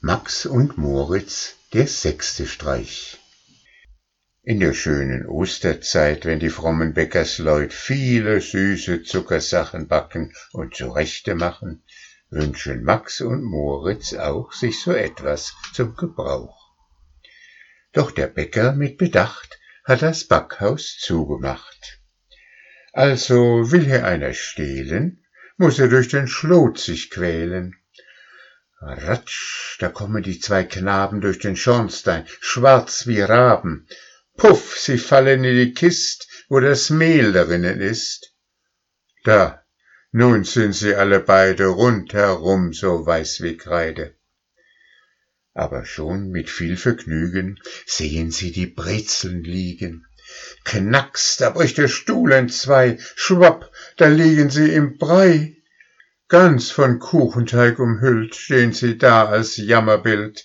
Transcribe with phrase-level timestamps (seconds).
[0.00, 3.18] Max und Moritz, der sechste Streich.
[4.44, 11.82] In der schönen Osterzeit, wenn die frommen Bäckersleut viele süße Zuckersachen backen und zurechte machen,
[12.30, 16.76] wünschen Max und Moritz auch sich so etwas zum Gebrauch.
[17.92, 22.00] Doch der Bäcker mit Bedacht hat das Backhaus zugemacht.
[22.92, 25.24] Also will hier einer stehlen,
[25.56, 27.74] muss er durch den Schlot sich quälen.
[28.80, 33.88] Ratsch, da kommen die zwei Knaben durch den Schornstein, schwarz wie Raben.
[34.36, 38.32] Puff, sie fallen in die Kist, wo das Mehl darinnen ist.
[39.24, 39.64] Da,
[40.12, 44.14] nun sind sie alle beide rundherum so weiß wie Kreide.
[45.54, 50.06] Aber schon mit viel Vergnügen sehen sie die Brezeln liegen.
[50.64, 55.57] Knacks, da bricht der Stuhl entzwei, schwapp, da liegen sie im Brei.
[56.28, 60.44] Ganz von Kuchenteig umhüllt stehen sie da als Jammerbild.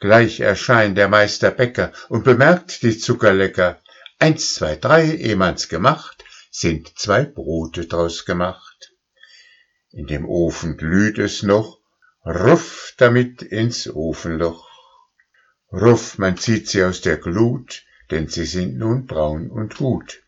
[0.00, 3.80] Gleich erscheint der Meister Bäcker und bemerkt die Zuckerlecker.
[4.18, 8.92] Eins, zwei, drei, eh man's gemacht, sind zwei Brote draus gemacht.
[9.92, 11.78] In dem Ofen glüht es noch,
[12.26, 14.68] ruff damit ins Ofenloch.
[15.72, 20.22] Ruff, man zieht sie aus der Glut, denn sie sind nun braun und gut.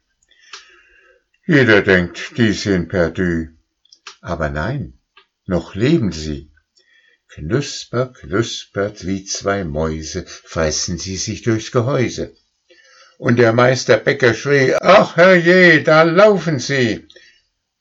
[1.46, 3.48] Jeder denkt, die sind perdu,
[4.24, 4.98] aber nein,
[5.44, 6.50] noch leben sie.
[7.28, 12.34] Knusper, knuspert wie zwei Mäuse, fressen sie sich durchs Gehäuse.
[13.18, 17.06] Und der Meister Bäcker schrie, ach herrje, da laufen sie.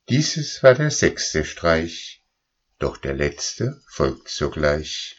[0.10, 2.22] Dieses war der sechste Streich,
[2.78, 5.16] doch der letzte folgt sogleich.